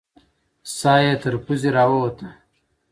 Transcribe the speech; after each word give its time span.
ساه 0.77 0.99
یې 1.05 1.13
تر 1.21 1.33
پزې 1.45 1.69
راووته. 1.75 2.27